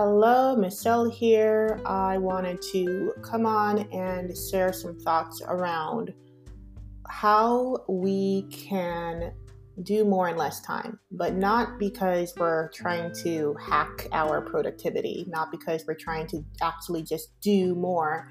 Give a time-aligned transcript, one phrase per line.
[0.00, 1.80] Hello, Michelle here.
[1.84, 6.14] I wanted to come on and share some thoughts around
[7.08, 9.32] how we can
[9.82, 15.50] do more in less time, but not because we're trying to hack our productivity, not
[15.50, 18.30] because we're trying to actually just do more.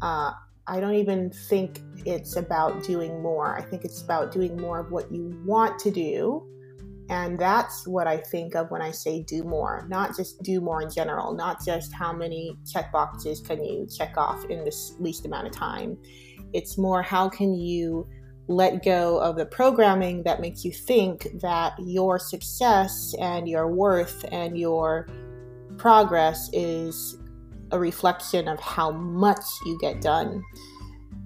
[0.00, 0.30] Uh,
[0.68, 3.58] I don't even think it's about doing more.
[3.58, 6.46] I think it's about doing more of what you want to do
[7.10, 10.80] and that's what I think of when I say do more, not just do more
[10.80, 15.26] in general, not just how many check boxes can you check off in this least
[15.26, 15.98] amount of time.
[16.52, 18.08] It's more how can you
[18.46, 24.24] let go of the programming that makes you think that your success and your worth
[24.30, 25.08] and your
[25.78, 27.18] progress is
[27.72, 30.44] a reflection of how much you get done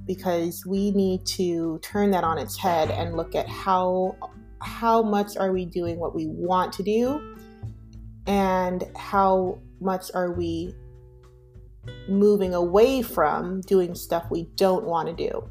[0.07, 4.17] because we need to turn that on its head and look at how
[4.65, 7.35] how much are we doing what we want to do
[8.27, 10.75] and how much are we
[12.09, 15.49] moving away from doing stuff we don't want to do.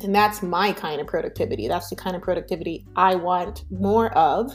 [0.00, 1.68] And that's my kind of productivity.
[1.68, 4.52] That's the kind of productivity I want more of.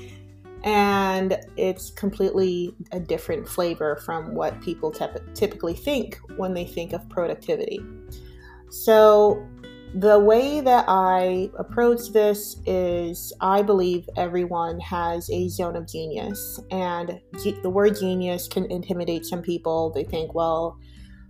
[0.64, 4.90] and it's completely a different flavor from what people
[5.34, 7.80] typically think when they think of productivity.
[8.70, 9.46] So,
[9.94, 16.60] the way that I approach this is I believe everyone has a zone of genius.
[16.70, 19.90] And ge- the word genius can intimidate some people.
[19.90, 20.78] They think, well,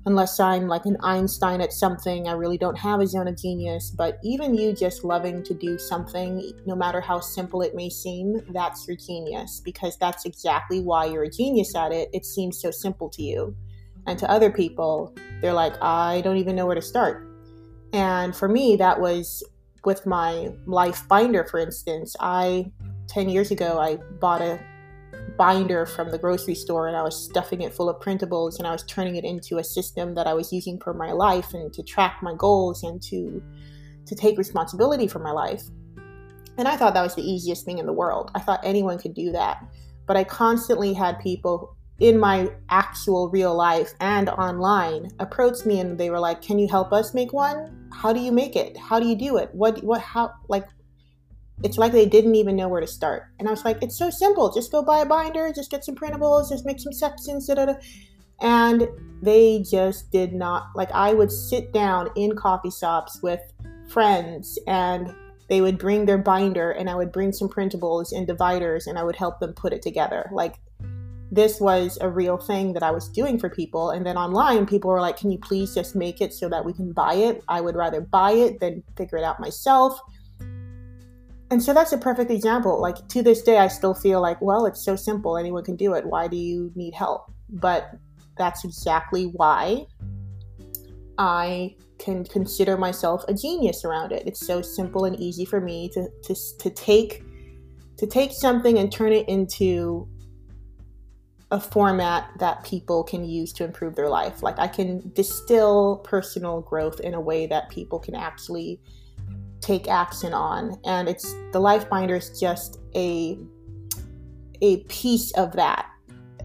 [0.06, 3.90] unless I'm like an Einstein at something, I really don't have a zone of genius.
[3.96, 8.40] But even you just loving to do something, no matter how simple it may seem,
[8.52, 12.08] that's your genius because that's exactly why you're a genius at it.
[12.12, 13.56] It seems so simple to you.
[14.06, 17.27] And to other people, they're like, I don't even know where to start
[17.92, 19.42] and for me, that was
[19.84, 22.14] with my life binder, for instance.
[22.20, 22.72] I,
[23.08, 24.60] 10 years ago, I bought a
[25.36, 28.72] binder from the grocery store and I was stuffing it full of printables and I
[28.72, 31.82] was turning it into a system that I was using for my life and to
[31.82, 33.42] track my goals and to
[34.06, 35.62] to take responsibility for my life.
[36.56, 38.30] And I thought that was the easiest thing in the world.
[38.34, 39.62] I thought anyone could do that.
[40.06, 45.98] But I constantly had people in my actual real life and online approached me and
[45.98, 47.88] they were like, "Can you help us make one?
[47.92, 48.76] How do you make it?
[48.76, 49.50] How do you do it?
[49.52, 50.66] What what how like
[51.64, 53.24] it's like they didn't even know where to start.
[53.38, 54.52] And I was like, it's so simple.
[54.52, 57.66] Just go buy a binder, just get some printables, just make some sections, da, da,
[57.66, 57.74] da.
[58.40, 58.86] And
[59.20, 63.40] they just did not like I would sit down in coffee shops with
[63.88, 65.12] friends and
[65.48, 69.02] they would bring their binder and I would bring some printables and dividers and I
[69.02, 70.30] would help them put it together.
[70.32, 70.60] Like
[71.30, 73.90] this was a real thing that I was doing for people.
[73.90, 76.72] And then online, people were like, Can you please just make it so that we
[76.72, 77.42] can buy it?
[77.48, 80.00] I would rather buy it than figure it out myself.
[81.50, 82.80] And so that's a perfect example.
[82.80, 85.38] Like to this day, I still feel like, well, it's so simple.
[85.38, 86.04] Anyone can do it.
[86.04, 87.32] Why do you need help?
[87.48, 87.90] But
[88.36, 89.86] that's exactly why
[91.16, 94.22] I can consider myself a genius around it.
[94.26, 97.24] It's so simple and easy for me to, to, to take
[97.96, 100.08] to take something and turn it into
[101.50, 104.42] a format that people can use to improve their life.
[104.42, 108.80] Like I can distill personal growth in a way that people can actually
[109.60, 110.78] take action on.
[110.84, 113.38] And it's the life binder is just a
[114.60, 115.86] a piece of that.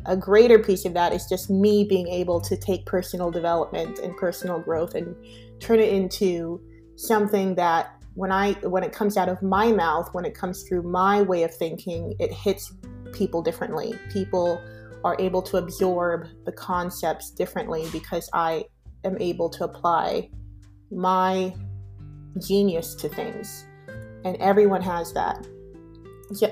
[0.06, 4.16] A greater piece of that is just me being able to take personal development and
[4.18, 5.16] personal growth and
[5.59, 6.62] turn it into
[6.96, 10.84] something that when I when it comes out of my mouth, when it comes through
[10.84, 12.74] my way of thinking, it hits
[13.14, 13.97] people differently.
[14.12, 14.62] People
[15.03, 18.66] are able to absorb the concepts differently because I
[19.03, 20.30] am able to apply
[20.91, 21.53] my
[22.40, 23.66] genius to things.
[24.25, 25.46] And everyone has that.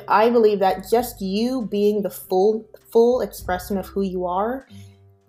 [0.08, 4.68] I believe that just you being the full full expression of who you are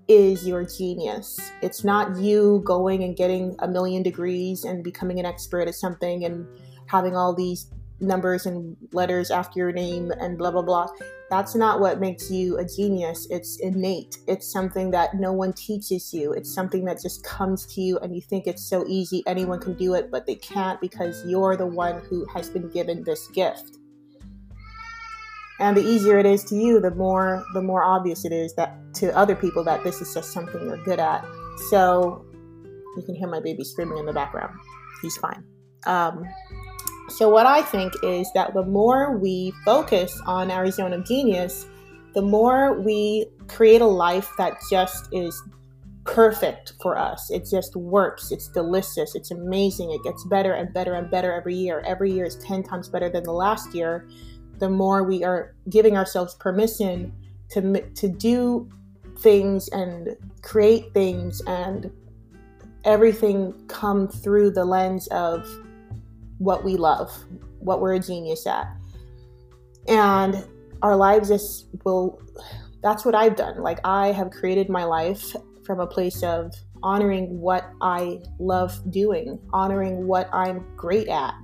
[0.09, 1.39] is your genius.
[1.63, 6.25] It's not you going and getting a million degrees and becoming an expert at something
[6.25, 6.47] and
[6.87, 7.71] having all these
[8.01, 10.89] numbers and letters after your name and blah blah blah.
[11.33, 13.27] That's not what makes you a genius.
[13.31, 14.19] It's innate.
[14.29, 16.35] It's something that no one teaches you.
[16.35, 19.73] It's something that just comes to you and you think it's so easy, anyone can
[19.73, 23.79] do it, but they can't because you're the one who has been given this gift.
[25.59, 28.77] And the easier it is to you, the more the more obvious it is that
[28.97, 31.25] to other people that this is just something you're good at.
[31.71, 32.27] So
[32.95, 34.55] you can hear my baby screaming in the background.
[35.01, 35.43] He's fine.
[35.87, 36.25] Um,
[37.13, 41.67] so, what I think is that the more we focus on our zone of genius,
[42.15, 45.41] the more we create a life that just is
[46.05, 47.31] perfect for us.
[47.31, 48.33] It just works.
[48.33, 49.15] It's delicious.
[49.15, 49.93] It's amazing.
[49.93, 51.83] It gets better and better and better every year.
[51.87, 54.09] Every year is 10 times better than the last year.
[54.59, 57.13] The more we are giving ourselves permission
[57.51, 58.69] to to do
[59.19, 61.91] things and create things and
[62.85, 65.47] everything come through the lens of
[66.43, 67.11] what we love,
[67.61, 68.67] what we're a genius at.
[69.89, 70.45] And
[70.83, 72.21] our lives just will
[72.83, 73.63] that's what I've done.
[73.63, 76.53] Like I have created my life from a place of
[76.83, 81.35] honoring what I love doing, honoring what I'm great at,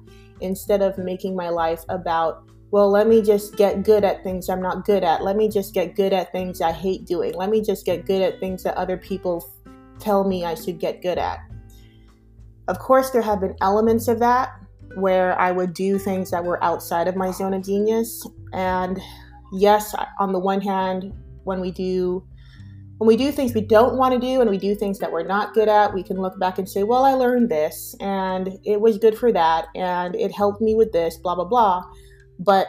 [0.40, 4.60] instead of making my life about, well, let me just get good at things I'm
[4.60, 5.22] not good at.
[5.22, 7.34] Let me just get good at things I hate doing.
[7.34, 9.48] Let me just get good at things that other people
[10.00, 11.38] tell me I should get good at.
[12.66, 14.60] Of course, there have been elements of that
[14.96, 18.26] where I would do things that were outside of my zone of genius.
[18.52, 19.00] And
[19.52, 21.12] yes, on the one hand,
[21.44, 22.26] when we do
[22.98, 25.22] when we do things we don't want to do and we do things that we're
[25.22, 28.80] not good at, we can look back and say, well, I learned this and it
[28.80, 31.84] was good for that and it helped me with this, blah, blah, blah.
[32.40, 32.66] But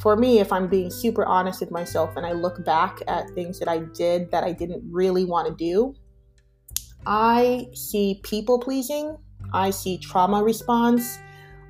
[0.00, 3.58] for me, if I'm being super honest with myself and I look back at things
[3.58, 5.94] that I did that I didn't really want to do,
[7.06, 9.18] I see people pleasing,
[9.52, 11.18] I see trauma response,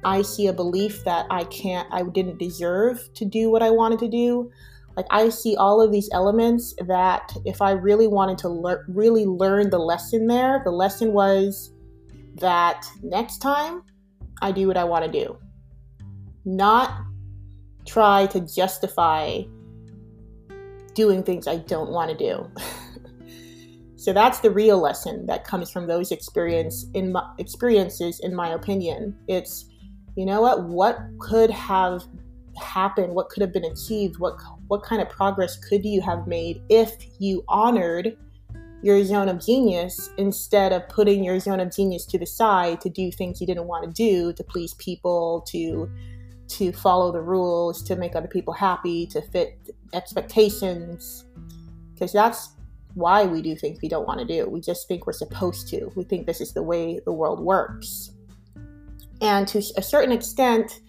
[0.04, 3.98] I see a belief that I can't, I didn't deserve to do what I wanted
[4.00, 4.50] to do.
[4.96, 9.26] Like I see all of these elements that if I really wanted to learn, really
[9.26, 11.72] learn the lesson there, the lesson was
[12.36, 13.82] that next time
[14.42, 15.38] I do what I want to do,
[16.44, 17.00] not
[17.86, 19.42] try to justify
[20.94, 22.50] doing things I don't want to do.
[23.96, 28.48] so that's the real lesson that comes from those experience in my, experiences in my
[28.50, 29.16] opinion.
[29.28, 29.66] It's
[30.18, 30.64] you know what?
[30.64, 32.02] What could have
[32.60, 34.34] happened, what could have been achieved, what
[34.66, 38.16] what kind of progress could you have made if you honored
[38.82, 42.90] your zone of genius instead of putting your zone of genius to the side to
[42.90, 45.88] do things you didn't want to do to please people to
[46.48, 49.56] to follow the rules to make other people happy to fit
[49.94, 51.26] expectations?
[51.94, 52.54] Because that's
[52.94, 54.50] why we do things we don't want to do.
[54.50, 55.92] We just think we're supposed to.
[55.94, 58.10] We think this is the way the world works
[59.20, 60.80] and to a certain extent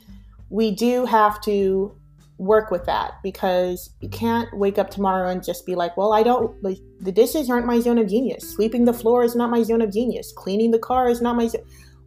[0.49, 1.95] we do have to
[2.39, 6.23] work with that because you can't wake up tomorrow and just be like, well, I
[6.23, 8.49] don't, like, the dishes aren't my zone of genius.
[8.49, 10.31] Sweeping the floor is not my zone of genius.
[10.35, 11.49] Cleaning the car is not my,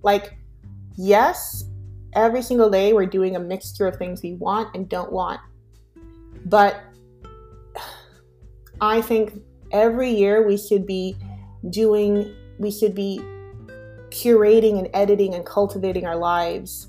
[0.02, 0.36] like,
[0.96, 1.64] yes,
[2.14, 5.40] every single day we're doing a mixture of things we want and don't want.
[6.46, 6.80] But
[8.80, 9.38] I think
[9.70, 11.14] every year we should be
[11.68, 13.20] doing, we should be
[14.12, 16.88] curating and editing and cultivating our lives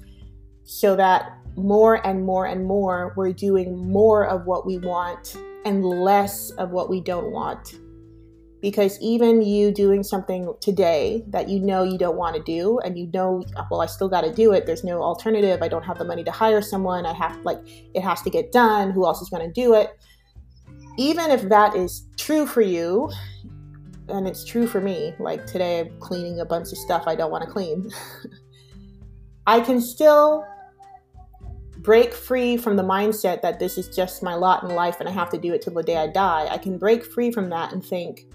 [0.64, 5.36] so that more and more and more, we're doing more of what we want
[5.66, 7.76] and less of what we don't want.
[8.62, 12.98] Because even you doing something today that you know you don't want to do, and
[12.98, 14.66] you know, well, I still got to do it.
[14.66, 15.62] There's no alternative.
[15.62, 17.06] I don't have the money to hire someone.
[17.06, 17.60] I have, like,
[17.94, 18.92] it has to get done.
[18.92, 19.90] Who else is going to do it?
[20.98, 23.12] Even if that is true for you,
[24.10, 27.32] and it's true for me, like today I'm cleaning a bunch of stuff I don't
[27.32, 27.90] want to clean,
[29.48, 30.46] I can still
[31.80, 35.12] break free from the mindset that this is just my lot in life and I
[35.12, 36.48] have to do it till the day I die.
[36.50, 38.26] I can break free from that and think,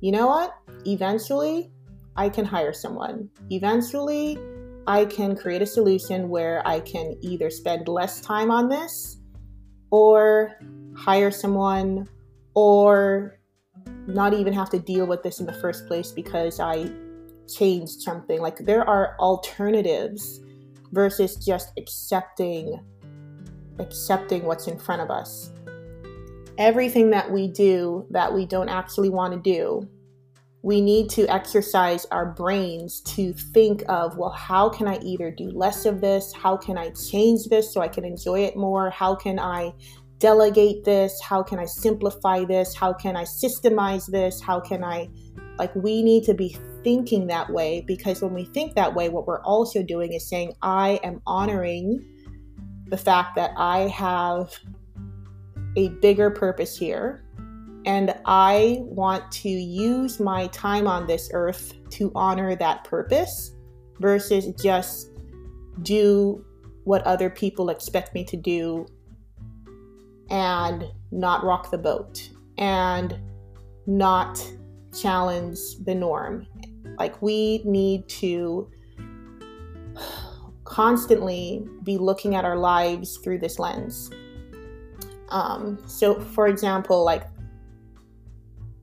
[0.00, 0.54] you know what?
[0.86, 1.70] Eventually,
[2.16, 3.28] I can hire someone.
[3.50, 4.38] Eventually,
[4.86, 9.18] I can create a solution where I can either spend less time on this
[9.90, 10.52] or
[10.96, 12.08] hire someone
[12.54, 13.35] or
[14.06, 16.90] not even have to deal with this in the first place because I
[17.48, 18.40] changed something.
[18.40, 20.40] Like there are alternatives
[20.92, 22.80] versus just accepting
[23.78, 25.50] accepting what's in front of us.
[26.58, 29.86] Everything that we do that we don't actually want to do,
[30.62, 35.50] we need to exercise our brains to think of, well, how can I either do
[35.50, 36.32] less of this?
[36.32, 38.88] How can I change this so I can enjoy it more?
[38.88, 39.72] How can I
[40.18, 41.20] delegate this?
[41.22, 42.74] How can I simplify this?
[42.74, 44.40] How can I systemize this?
[44.40, 45.08] How can I,
[45.58, 49.26] like, we need to be thinking that way because when we think that way, what
[49.26, 52.04] we're also doing is saying, I am honoring
[52.88, 54.52] the fact that I have
[55.76, 57.24] a bigger purpose here
[57.84, 63.52] and I want to use my time on this earth to honor that purpose
[64.00, 65.10] versus just
[65.82, 66.44] do
[66.84, 68.86] what other people expect me to do
[70.30, 73.18] and not rock the boat and
[73.86, 74.44] not
[74.92, 76.46] challenge the norm
[76.98, 78.70] like, we need to
[80.64, 84.10] constantly be looking at our lives through this lens.
[85.28, 87.24] Um, so, for example, like,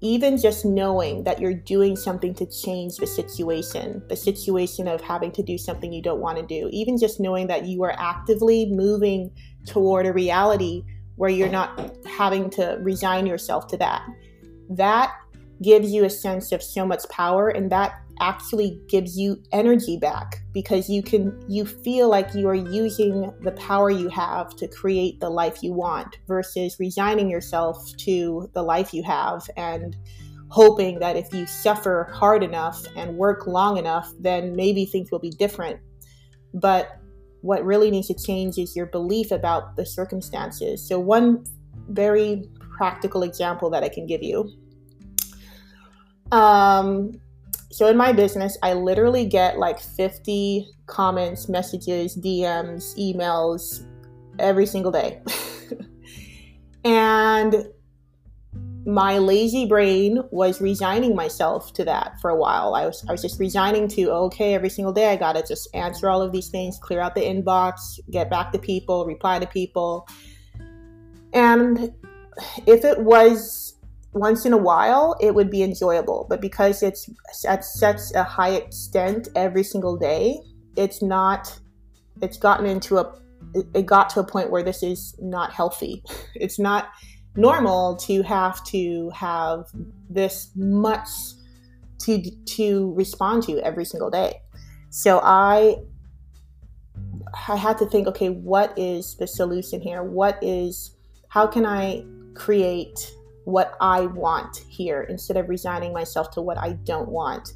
[0.02, 5.32] even just knowing that you're doing something to change the situation, the situation of having
[5.32, 8.66] to do something you don't want to do, even just knowing that you are actively
[8.66, 9.32] moving
[9.66, 10.84] toward a reality
[11.16, 14.04] where you're not having to resign yourself to that.
[14.70, 15.14] That
[15.62, 20.42] gives you a sense of so much power and that actually gives you energy back
[20.54, 25.20] because you can you feel like you are using the power you have to create
[25.20, 29.96] the life you want versus resigning yourself to the life you have and
[30.50, 35.20] hoping that if you suffer hard enough and work long enough then maybe things will
[35.20, 35.80] be different
[36.54, 37.00] but
[37.44, 41.44] what really needs to change is your belief about the circumstances so one
[41.90, 42.44] very
[42.78, 44.50] practical example that i can give you
[46.32, 47.12] um,
[47.74, 53.86] so in my business, I literally get like 50 comments, messages, DMs, emails
[54.40, 55.22] every single day.
[56.86, 57.68] and
[58.86, 62.76] my lazy brain was resigning myself to that for a while.
[62.76, 65.68] I was I was just resigning to okay, every single day I got to just
[65.74, 69.48] answer all of these things, clear out the inbox, get back to people, reply to
[69.48, 70.08] people.
[71.34, 71.94] And
[72.68, 73.76] if it was
[74.14, 77.10] once in a while it would be enjoyable but because it's
[77.48, 80.40] at such a high extent every single day
[80.76, 81.60] it's not
[82.22, 83.12] it's gotten into a
[83.74, 86.04] it got to a point where this is not healthy
[86.36, 86.90] it's not
[87.36, 89.66] normal to have to have
[90.10, 91.08] this much
[92.00, 94.42] to to respond to every single day
[94.90, 95.76] so i
[97.48, 100.96] i had to think okay what is the solution here what is
[101.30, 102.04] how can i
[102.36, 103.14] create
[103.46, 107.54] what I want here instead of resigning myself to what I don't want.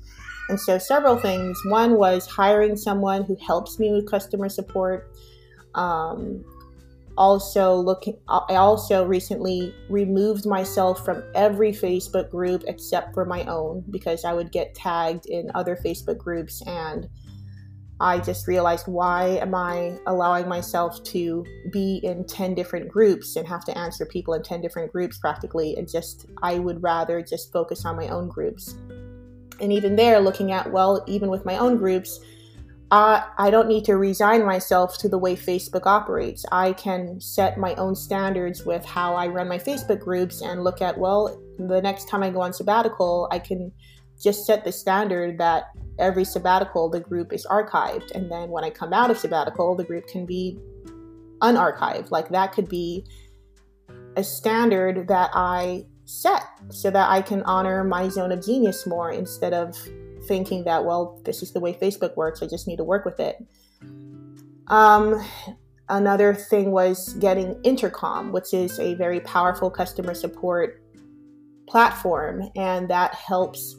[0.50, 1.60] And so, several things.
[1.66, 5.12] One was hiring someone who helps me with customer support.
[5.76, 6.44] Um,
[7.18, 13.84] also, looking, I also recently removed myself from every Facebook group except for my own
[13.90, 17.10] because I would get tagged in other Facebook groups and
[18.00, 23.48] I just realized why am I allowing myself to be in 10 different groups and
[23.48, 27.52] have to answer people in 10 different groups practically and just I would rather just
[27.52, 28.76] focus on my own groups.
[29.60, 32.20] And even there looking at well even with my own groups
[32.90, 36.46] uh, I don't need to resign myself to the way Facebook operates.
[36.52, 40.82] I can set my own standards with how I run my Facebook groups and look
[40.82, 43.74] at, well, the next time I go on sabbatical, I can
[44.22, 45.66] just set the standard that
[46.00, 49.84] every sabbatical the group is archived and then when i come out of sabbatical the
[49.84, 50.58] group can be
[51.42, 53.06] unarchived like that could be
[54.16, 59.12] a standard that i set so that i can honor my zone of genius more
[59.12, 59.76] instead of
[60.28, 63.20] thinking that well this is the way facebook works i just need to work with
[63.20, 63.38] it.
[64.68, 65.26] Um,
[65.88, 70.84] another thing was getting intercom which is a very powerful customer support
[71.68, 73.78] platform and that helps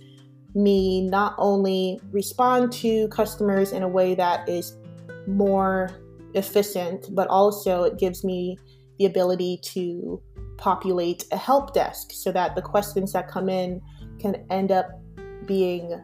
[0.55, 4.77] me not only respond to customers in a way that is
[5.27, 5.91] more
[6.35, 8.59] efficient, but also it gives me
[8.99, 10.21] the ability to
[10.57, 13.81] populate a help desk so that the questions that come in
[14.19, 14.89] can end up
[15.47, 16.03] being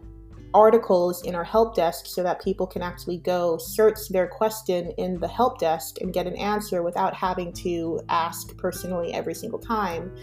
[0.55, 5.19] articles in our help desk so that people can actually go search their question in
[5.19, 10.15] the help desk and get an answer without having to ask personally every single time.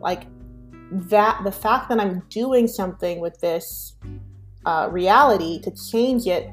[0.00, 0.26] Like
[0.92, 3.96] that the fact that I'm doing something with this
[4.66, 6.50] uh, reality to change it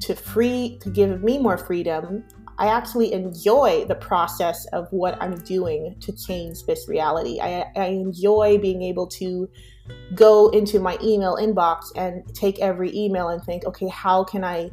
[0.00, 2.24] to free to give me more freedom
[2.58, 7.86] i actually enjoy the process of what i'm doing to change this reality I, I
[7.86, 9.48] enjoy being able to
[10.14, 14.70] go into my email inbox and take every email and think okay how can i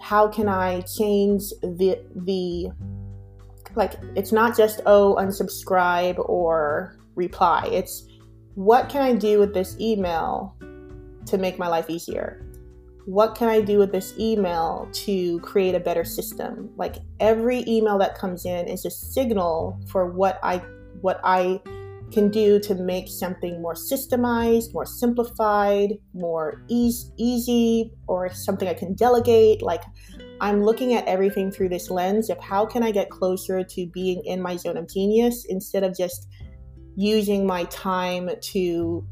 [0.00, 2.70] how can i change the the
[3.76, 7.68] like it's not just oh unsubscribe or reply.
[7.70, 8.06] It's
[8.54, 10.56] what can I do with this email
[11.26, 12.44] to make my life easier?
[13.06, 16.70] What can I do with this email to create a better system?
[16.76, 20.62] Like every email that comes in is a signal for what I
[21.00, 21.60] what I
[22.12, 28.74] can do to make something more systemized, more simplified, more ease, easy, or something I
[28.74, 29.62] can delegate.
[29.62, 29.82] Like
[30.40, 34.22] I'm looking at everything through this lens of how can I get closer to being
[34.24, 36.28] in my zone of genius instead of just
[36.96, 39.06] using my time to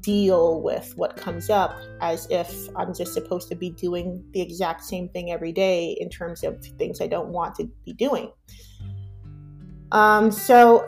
[0.00, 4.84] deal with what comes up as if I'm just supposed to be doing the exact
[4.84, 8.30] same thing every day in terms of things I don't want to be doing.
[9.92, 10.86] Um, so,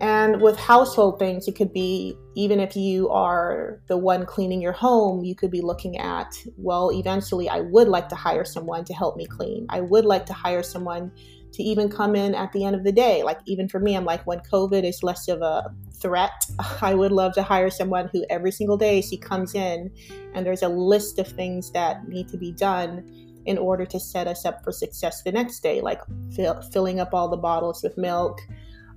[0.00, 4.72] and with household things, it could be even if you are the one cleaning your
[4.72, 8.94] home, you could be looking at, well, eventually I would like to hire someone to
[8.94, 9.66] help me clean.
[9.68, 11.10] I would like to hire someone
[11.52, 13.22] to even come in at the end of the day.
[13.22, 16.44] Like, even for me, I'm like, when COVID is less of a threat,
[16.82, 19.90] I would love to hire someone who every single day she comes in
[20.34, 23.04] and there's a list of things that need to be done
[23.46, 26.00] in order to set us up for success the next day, like
[26.34, 28.38] fill, filling up all the bottles with milk,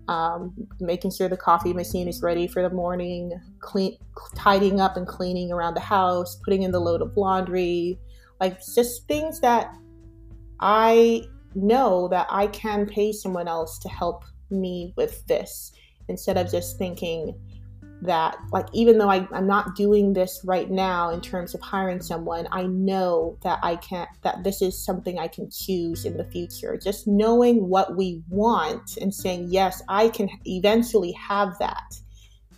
[0.10, 3.31] um, making sure the coffee machine is ready for the morning,
[3.62, 3.98] clean,
[4.36, 7.98] tidying up and cleaning around the house, putting in the load of laundry,
[8.41, 9.74] like just things that
[10.60, 11.24] I
[11.55, 15.72] know that I can pay someone else to help me with this
[16.08, 17.36] instead of just thinking
[18.01, 22.01] that like even though I, i'm not doing this right now in terms of hiring
[22.01, 26.25] someone i know that i can't that this is something i can choose in the
[26.25, 26.77] future.
[26.81, 31.96] Just knowing what we want and saying yes i can eventually have that.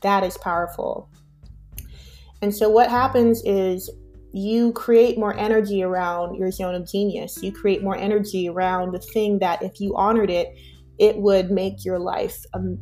[0.02, 1.10] That is powerful.
[2.42, 3.90] And so what happens is
[4.34, 7.42] you create more energy around your zone of genius.
[7.42, 10.50] You create more energy around the thing that if you honored it
[11.00, 12.78] it would make your life um,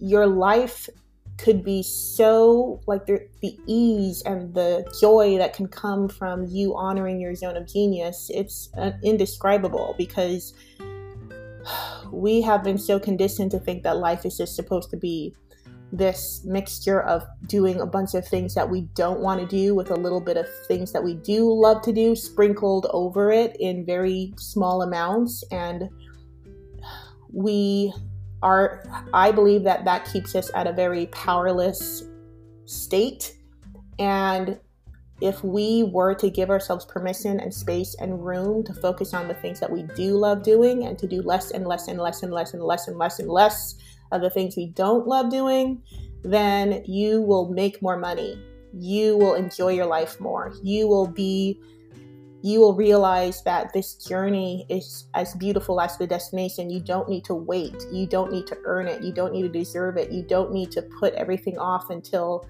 [0.00, 0.88] your life
[1.36, 6.74] could be so like the, the ease and the joy that can come from you
[6.76, 10.54] honoring your zone of genius it's uh, indescribable because
[12.12, 15.34] we have been so conditioned to think that life is just supposed to be
[15.96, 19.90] this mixture of doing a bunch of things that we don't want to do with
[19.90, 23.86] a little bit of things that we do love to do sprinkled over it in
[23.86, 25.44] very small amounts.
[25.50, 25.88] And
[27.32, 27.92] we
[28.42, 32.04] are I believe that that keeps us at a very powerless
[32.66, 33.36] state.
[33.98, 34.58] And
[35.20, 39.34] if we were to give ourselves permission and space and room to focus on the
[39.34, 42.32] things that we do love doing and to do less and less and less and
[42.32, 43.76] less and less and less and less
[44.14, 45.82] of the things we don't love doing,
[46.22, 48.38] then you will make more money.
[48.72, 50.52] You will enjoy your life more.
[50.62, 51.60] You will be
[52.44, 56.68] you will realize that this journey is as beautiful as the destination.
[56.68, 57.86] You don't need to wait.
[57.90, 59.02] You don't need to earn it.
[59.02, 60.12] You don't need to deserve it.
[60.12, 62.46] You don't need to put everything off until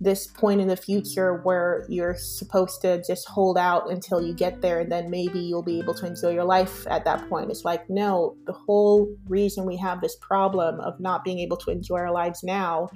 [0.00, 4.60] this point in the future where you're supposed to just hold out until you get
[4.60, 7.50] there and then maybe you'll be able to enjoy your life at that point.
[7.50, 11.70] It's like, no, the whole reason we have this problem of not being able to
[11.70, 12.88] enjoy our lives now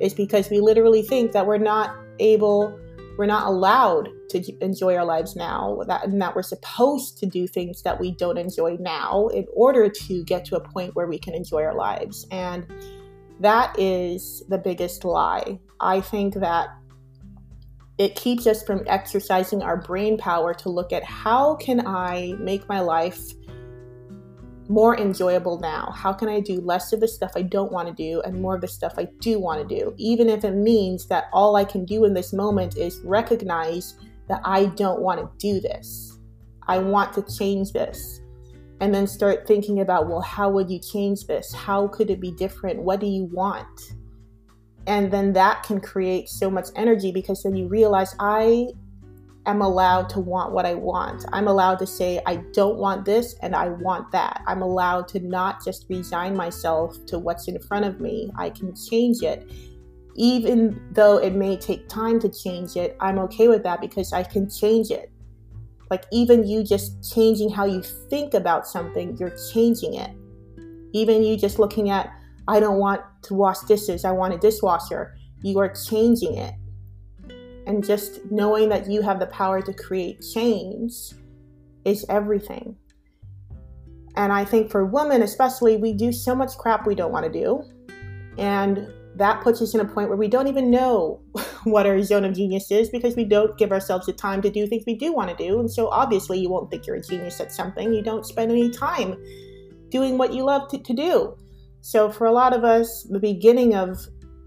[0.00, 2.78] is because we literally think that we're not able
[3.18, 7.46] we're not allowed to enjoy our lives now that, and that we're supposed to do
[7.46, 11.18] things that we don't enjoy now in order to get to a point where we
[11.18, 12.66] can enjoy our lives and
[13.40, 16.68] that is the biggest lie i think that
[17.98, 22.68] it keeps us from exercising our brain power to look at how can i make
[22.68, 23.18] my life
[24.70, 25.92] more enjoyable now?
[25.94, 28.54] How can I do less of the stuff I don't want to do and more
[28.54, 29.92] of the stuff I do want to do?
[29.96, 33.96] Even if it means that all I can do in this moment is recognize
[34.28, 36.16] that I don't want to do this.
[36.68, 38.20] I want to change this.
[38.80, 41.52] And then start thinking about, well, how would you change this?
[41.52, 42.82] How could it be different?
[42.82, 43.80] What do you want?
[44.86, 48.68] And then that can create so much energy because then you realize I
[49.46, 51.24] am allowed to want what I want.
[51.32, 54.42] I'm allowed to say, I don't want this and I want that.
[54.46, 58.30] I'm allowed to not just resign myself to what's in front of me.
[58.36, 59.50] I can change it.
[60.16, 64.22] Even though it may take time to change it, I'm okay with that because I
[64.22, 65.10] can change it.
[65.90, 70.10] Like, even you just changing how you think about something, you're changing it.
[70.92, 72.12] Even you just looking at,
[72.48, 76.54] I don't want to wash dishes, I want a dishwasher, you are changing it
[77.66, 80.92] and just knowing that you have the power to create change
[81.84, 82.76] is everything.
[84.16, 87.32] And I think for women, especially, we do so much crap we don't want to
[87.32, 87.62] do.
[88.38, 91.20] And that puts us in a point where we don't even know
[91.64, 94.66] what our zone of genius is because we don't give ourselves the time to do
[94.66, 95.60] things we do want to do.
[95.60, 97.92] And so obviously, you won't think you're a genius at something.
[97.92, 99.22] You don't spend any time
[99.90, 101.36] doing what you love to, to do.
[101.82, 103.98] So, for a lot of us, the beginning of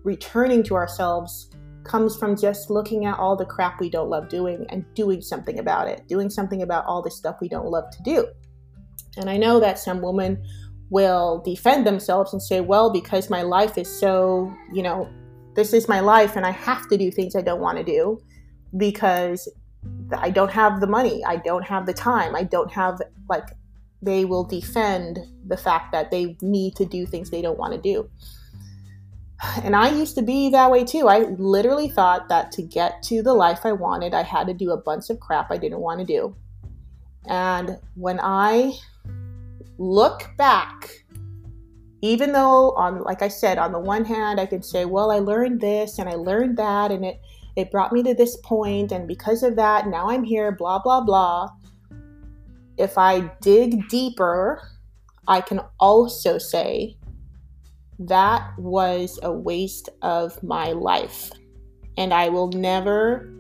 [0.04, 1.50] returning to ourselves
[1.84, 5.60] comes from just looking at all the crap we don't love doing and doing something
[5.60, 8.28] about it, doing something about all the stuff we don't love to do.
[9.18, 10.44] And I know that some women
[10.90, 15.10] will defend themselves and say, well, because my life is so, you know,
[15.56, 18.22] this is my life and I have to do things I don't want to do
[18.78, 19.48] because
[20.18, 23.48] I don't have the money, I don't have the time, I don't have, like,
[24.02, 27.80] they will defend the fact that they need to do things they don't want to
[27.80, 28.10] do.
[29.64, 31.08] And I used to be that way too.
[31.08, 34.72] I literally thought that to get to the life I wanted, I had to do
[34.72, 36.36] a bunch of crap I didn't want to do.
[37.26, 38.74] And when I
[39.78, 40.90] look back,
[42.02, 45.20] even though on like I said, on the one hand I can say, well, I
[45.20, 47.20] learned this and I learned that and it
[47.56, 51.02] it brought me to this point and because of that, now I'm here, blah blah
[51.02, 51.50] blah.
[52.78, 54.62] If I dig deeper,
[55.28, 56.98] I can also say
[58.00, 61.32] that was a waste of my life.
[61.98, 63.32] And I will never,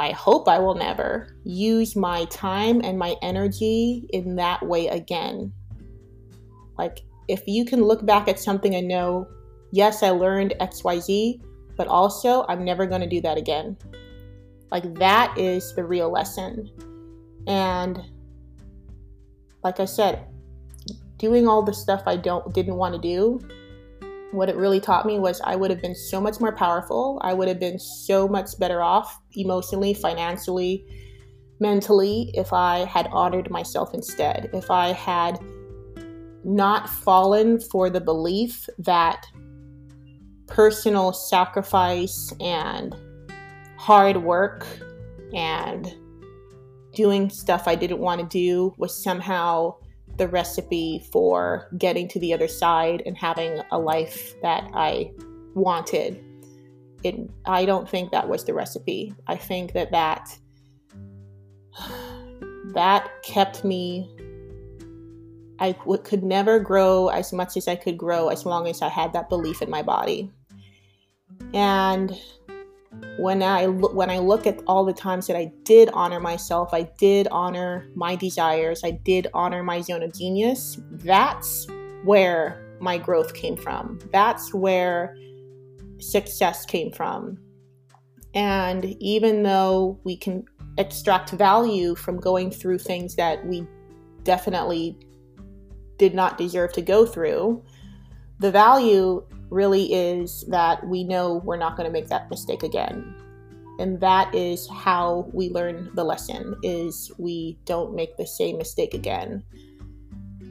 [0.00, 5.52] I hope I will never, use my time and my energy in that way again.
[6.78, 9.28] Like, if you can look back at something and know,
[9.72, 11.42] yes, I learned XYZ,
[11.76, 13.76] but also I'm never going to do that again.
[14.70, 16.70] Like that is the real lesson.
[17.46, 18.02] And
[19.62, 20.26] like I said,
[21.18, 23.38] doing all the stuff I don't didn't want to do,
[24.32, 27.20] what it really taught me was I would have been so much more powerful.
[27.22, 30.84] I would have been so much better off emotionally, financially,
[31.58, 34.50] mentally if I had honored myself instead.
[34.52, 35.38] If I had
[36.44, 39.26] not fallen for the belief that
[40.46, 42.94] personal sacrifice and
[43.76, 44.66] hard work
[45.34, 45.94] and
[46.94, 49.76] doing stuff I didn't want to do was somehow
[50.16, 55.12] the recipe for getting to the other side and having a life that I
[55.54, 56.22] wanted.
[57.02, 59.14] It, I don't think that was the recipe.
[59.26, 60.38] I think that that
[62.74, 64.08] that kept me
[65.60, 68.88] I w- could never grow as much as I could grow as long as I
[68.88, 70.32] had that belief in my body.
[71.52, 72.18] And
[73.18, 76.70] when I lo- when I look at all the times that I did honor myself,
[76.72, 80.78] I did honor my desires, I did honor my zone of genius.
[80.90, 81.66] That's
[82.04, 83.98] where my growth came from.
[84.12, 85.16] That's where
[85.98, 87.38] success came from.
[88.34, 90.44] And even though we can
[90.78, 93.66] extract value from going through things that we
[94.22, 94.96] definitely
[95.98, 97.62] did not deserve to go through,
[98.38, 103.14] the value really is that we know we're not going to make that mistake again.
[103.78, 108.94] And that is how we learn the lesson is we don't make the same mistake
[108.94, 109.42] again.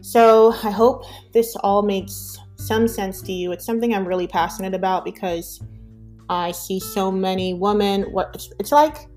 [0.01, 3.51] So, I hope this all makes some sense to you.
[3.51, 5.61] It's something I'm really passionate about because
[6.29, 9.09] I see so many women what it's like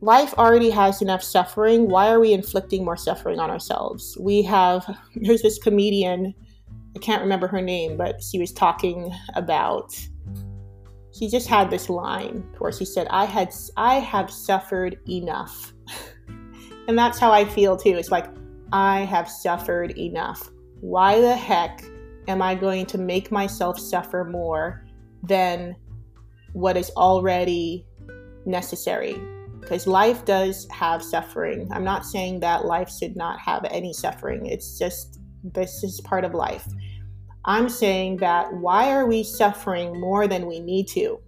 [0.00, 1.88] life already has enough suffering.
[1.88, 4.16] Why are we inflicting more suffering on ourselves?
[4.20, 4.86] We have,
[5.16, 6.34] there's this comedian,
[6.96, 9.94] I can't remember her name, but she was talking about,
[11.12, 15.74] she just had this line where she said, I had, I have suffered enough.
[16.88, 17.96] and that's how I feel too.
[17.96, 18.26] It's like,
[18.72, 20.50] I have suffered enough.
[20.80, 21.84] Why the heck
[22.28, 24.84] am I going to make myself suffer more
[25.22, 25.76] than
[26.54, 27.86] what is already
[28.46, 29.20] necessary?
[29.66, 31.68] because life does have suffering.
[31.72, 34.46] I'm not saying that life should not have any suffering.
[34.46, 36.64] It's just this is part of life.
[37.46, 41.20] I'm saying that why are we suffering more than we need to?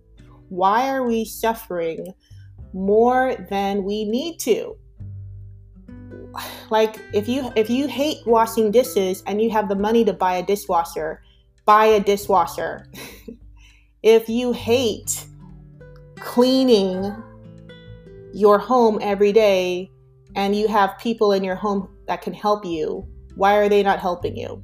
[0.49, 2.13] Why are we suffering
[2.73, 4.77] more than we need to?
[6.71, 10.35] Like if you if you hate washing dishes and you have the money to buy
[10.35, 11.23] a dishwasher,
[11.65, 12.87] buy a dishwasher.
[14.03, 15.25] if you hate
[16.17, 17.15] cleaning
[18.33, 19.91] your home every day
[20.35, 24.01] and you have people in your home that can help you, why are they not
[24.01, 24.63] helping you?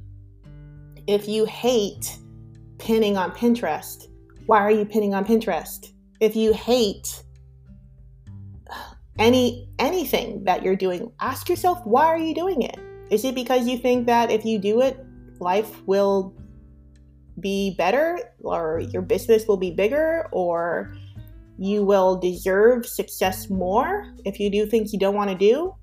[1.07, 2.17] If you hate
[2.79, 4.07] pinning on Pinterest,
[4.47, 5.91] why are you pinning on Pinterest?
[6.19, 7.23] If you hate
[9.19, 12.79] any anything that you're doing, ask yourself why are you doing it?
[13.11, 14.97] Is it because you think that if you do it,
[15.39, 16.33] life will
[17.39, 20.95] be better or your business will be bigger or
[21.57, 25.75] you will deserve success more if you do things you don't want to do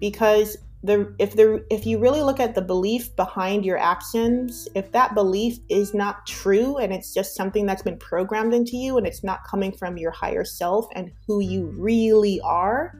[0.00, 4.90] because the if the if you really look at the belief behind your actions if
[4.90, 9.06] that belief is not true and it's just something that's been programmed into you and
[9.06, 12.98] it's not coming from your higher self and who you really are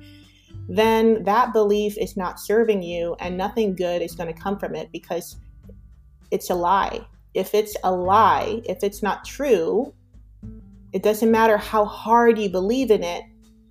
[0.68, 4.76] then that belief is not serving you and nothing good is going to come from
[4.76, 5.36] it because
[6.30, 7.00] it's a lie.
[7.34, 9.92] If it's a lie if it's not true
[10.92, 13.24] it doesn't matter how hard you believe in it,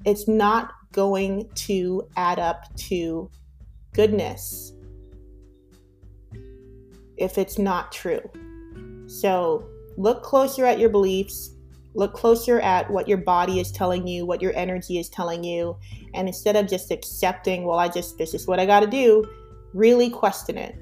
[0.06, 3.30] it's not going to add up to
[3.94, 4.74] goodness
[7.18, 8.22] if it's not true.
[9.08, 9.66] So
[9.98, 11.52] look closer at your beliefs,
[11.94, 15.78] look closer at what your body is telling you, what your energy is telling you,
[16.14, 19.24] and instead of just accepting, well, I just, this is what I got to do,
[19.74, 20.76] really question it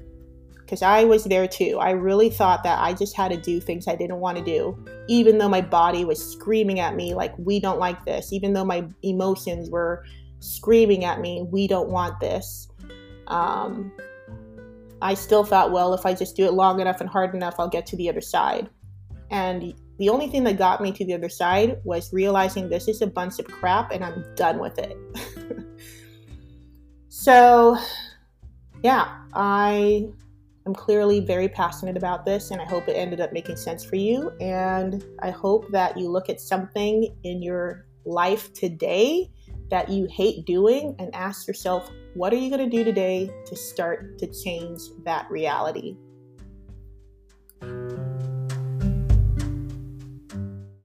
[0.54, 1.78] because I was there too.
[1.80, 4.82] I really thought that I just had to do things I didn't want to do,
[5.08, 8.64] even though my body was screaming at me, like, we don't like this, even though
[8.64, 10.04] my emotions were
[10.38, 12.68] screaming at me, we don't want this.
[13.30, 13.92] Um,
[15.02, 17.68] I still thought, well, if I just do it long enough and hard enough, I'll
[17.68, 18.68] get to the other side.
[19.30, 23.00] And the only thing that got me to the other side was realizing this is
[23.00, 24.96] a bunch of crap and I'm done with it.
[27.08, 27.78] so,
[28.82, 30.10] yeah, I
[30.66, 33.96] I'm clearly very passionate about this, and I hope it ended up making sense for
[33.96, 34.30] you.
[34.40, 39.30] And I hope that you look at something in your life today
[39.70, 43.56] that you hate doing and ask yourself, what are you going to do today to
[43.56, 45.96] start to change that reality?